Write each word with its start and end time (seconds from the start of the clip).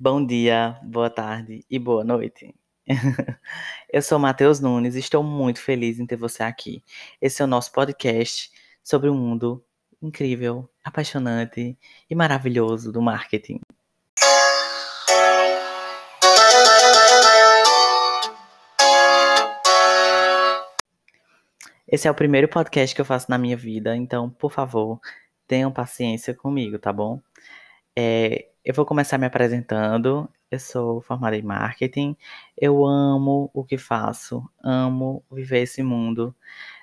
Bom 0.00 0.24
dia, 0.24 0.78
boa 0.84 1.10
tarde 1.10 1.64
e 1.68 1.76
boa 1.76 2.04
noite. 2.04 2.54
Eu 3.92 4.00
sou 4.00 4.16
Matheus 4.16 4.60
Nunes 4.60 4.94
e 4.94 5.00
estou 5.00 5.24
muito 5.24 5.60
feliz 5.60 5.98
em 5.98 6.06
ter 6.06 6.14
você 6.14 6.44
aqui. 6.44 6.84
Esse 7.20 7.42
é 7.42 7.44
o 7.44 7.48
nosso 7.48 7.72
podcast 7.72 8.48
sobre 8.80 9.08
o 9.08 9.14
mundo 9.14 9.60
incrível, 10.00 10.70
apaixonante 10.84 11.76
e 12.08 12.14
maravilhoso 12.14 12.92
do 12.92 13.02
marketing. 13.02 13.58
Esse 21.88 22.06
é 22.06 22.10
o 22.10 22.14
primeiro 22.14 22.46
podcast 22.46 22.94
que 22.94 23.00
eu 23.00 23.04
faço 23.04 23.28
na 23.28 23.36
minha 23.36 23.56
vida, 23.56 23.96
então, 23.96 24.30
por 24.30 24.52
favor, 24.52 25.00
tenham 25.48 25.72
paciência 25.72 26.32
comigo, 26.32 26.78
tá 26.78 26.92
bom? 26.92 27.20
É, 27.96 28.48
eu 28.68 28.74
vou 28.74 28.84
começar 28.84 29.16
me 29.16 29.24
apresentando. 29.24 30.28
Eu 30.50 30.60
sou 30.60 31.00
formada 31.00 31.34
em 31.34 31.42
marketing. 31.42 32.14
Eu 32.54 32.84
amo 32.84 33.50
o 33.54 33.64
que 33.64 33.78
faço, 33.78 34.46
amo 34.62 35.24
viver 35.32 35.60
esse 35.62 35.82
mundo. 35.82 36.36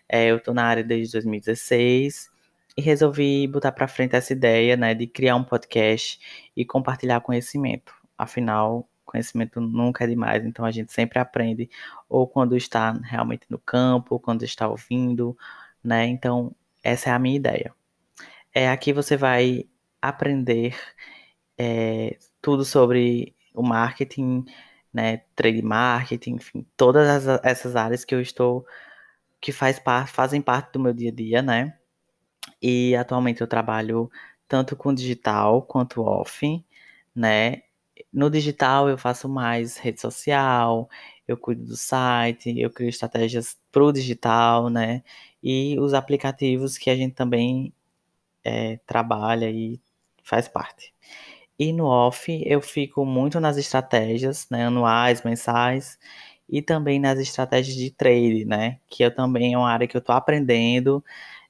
É, 0.09 0.31
eu 0.31 0.37
estou 0.37 0.51
na 0.51 0.65
área 0.65 0.83
desde 0.83 1.13
2016 1.13 2.31
e 2.75 2.81
resolvi 2.81 3.47
botar 3.47 3.71
para 3.71 3.87
frente 3.87 4.15
essa 4.15 4.33
ideia, 4.33 4.75
né, 4.75 4.95
de 4.95 5.05
criar 5.05 5.35
um 5.35 5.43
podcast 5.43 6.19
e 6.57 6.65
compartilhar 6.65 7.21
conhecimento. 7.21 7.93
Afinal, 8.17 8.89
conhecimento 9.05 9.61
nunca 9.61 10.05
é 10.05 10.07
demais, 10.07 10.43
então 10.43 10.65
a 10.65 10.71
gente 10.71 10.91
sempre 10.91 11.19
aprende 11.19 11.69
ou 12.09 12.27
quando 12.27 12.57
está 12.57 12.93
realmente 12.93 13.45
no 13.47 13.59
campo, 13.59 14.15
ou 14.15 14.19
quando 14.19 14.43
está 14.43 14.67
ouvindo, 14.67 15.37
né? 15.83 16.07
Então, 16.07 16.55
essa 16.83 17.11
é 17.11 17.13
a 17.13 17.19
minha 17.19 17.35
ideia. 17.35 17.71
É 18.53 18.69
aqui 18.69 18.91
você 18.91 19.15
vai 19.15 19.65
aprender 20.01 20.75
é, 21.57 22.17
tudo 22.41 22.65
sobre 22.65 23.35
o 23.53 23.63
marketing, 23.63 24.45
né, 24.93 25.17
trade 25.35 25.61
marketing, 25.61 26.35
enfim, 26.35 26.65
todas 26.77 27.27
as, 27.27 27.41
essas 27.43 27.75
áreas 27.75 28.05
que 28.05 28.15
eu 28.15 28.21
estou, 28.21 28.65
que 29.41 29.51
faz 29.51 29.81
fazem 30.07 30.41
parte 30.41 30.73
do 30.73 30.79
meu 30.79 30.93
dia 30.93 31.11
a 31.11 31.13
dia, 31.15 31.41
né? 31.41 31.77
E 32.61 32.95
atualmente 32.95 33.41
eu 33.41 33.47
trabalho 33.47 34.09
tanto 34.47 34.75
com 34.75 34.93
digital 34.93 35.61
quanto 35.63 36.01
off, 36.03 36.65
né? 37.15 37.63
No 38.11 38.29
digital 38.29 38.89
eu 38.89 38.97
faço 38.97 39.29
mais 39.29 39.77
rede 39.77 40.01
social, 40.01 40.89
eu 41.27 41.37
cuido 41.37 41.65
do 41.65 41.77
site, 41.77 42.59
eu 42.59 42.69
crio 42.71 42.89
estratégias 42.89 43.57
para 43.71 43.83
o 43.83 43.91
digital, 43.91 44.69
né? 44.69 45.03
E 45.43 45.77
os 45.79 45.93
aplicativos 45.93 46.77
que 46.77 46.89
a 46.89 46.95
gente 46.95 47.15
também 47.15 47.73
é, 48.43 48.77
trabalha 48.85 49.49
e 49.49 49.81
faz 50.23 50.47
parte. 50.47 50.93
E 51.59 51.71
no 51.73 51.85
off 51.85 52.43
eu 52.45 52.61
fico 52.61 53.05
muito 53.05 53.39
nas 53.39 53.57
estratégias, 53.57 54.47
né, 54.49 54.65
anuais, 54.67 55.23
mensais, 55.23 55.97
e 56.49 56.61
também 56.61 56.99
nas 56.99 57.19
estratégias 57.19 57.75
de 57.75 57.91
trade, 57.91 58.45
né, 58.45 58.79
que 58.87 59.03
eu 59.03 59.13
também 59.13 59.53
é 59.53 59.57
uma 59.57 59.69
área 59.71 59.87
que 59.87 59.97
eu 59.97 59.99
estou 59.99 60.15
aprendendo, 60.15 61.03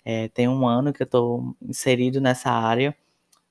é, 0.05 0.27
tem 0.29 0.47
um 0.47 0.67
ano 0.67 0.93
que 0.93 1.01
eu 1.03 1.05
estou 1.05 1.55
inserido 1.61 2.21
nessa 2.21 2.51
área, 2.51 2.95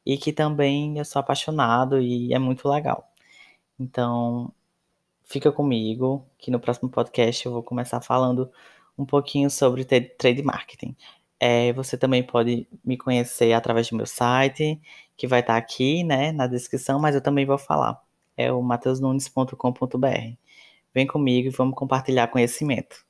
e 0.06 0.18
que 0.18 0.32
também 0.32 0.98
eu 0.98 1.04
sou 1.04 1.20
apaixonado 1.20 2.00
e 2.00 2.34
é 2.34 2.38
muito 2.38 2.68
legal. 2.68 3.08
Então, 3.78 4.52
fica 5.24 5.52
comigo, 5.52 6.24
que 6.38 6.50
no 6.50 6.60
próximo 6.60 6.88
podcast 6.90 7.46
eu 7.46 7.52
vou 7.52 7.62
começar 7.62 8.00
falando 8.00 8.50
um 8.98 9.04
pouquinho 9.06 9.50
sobre 9.50 9.84
trade 9.84 10.42
marketing. 10.42 10.96
É, 11.40 11.72
você 11.72 11.96
também 11.98 12.22
pode 12.22 12.66
me 12.84 12.96
conhecer 12.96 13.52
através 13.52 13.88
do 13.90 13.96
meu 13.96 14.06
site, 14.06 14.80
que 15.16 15.26
vai 15.26 15.40
estar 15.40 15.56
aqui, 15.56 16.04
né, 16.04 16.32
na 16.32 16.46
descrição, 16.46 16.98
mas 16.98 17.14
eu 17.14 17.20
também 17.20 17.46
vou 17.46 17.58
falar. 17.58 18.00
É 18.36 18.52
o 18.52 18.62
mateusnunes.com.br. 18.62 20.36
Vem 20.94 21.06
comigo 21.06 21.48
e 21.48 21.50
vamos 21.50 21.74
compartilhar 21.74 22.28
conhecimento. 22.28 23.04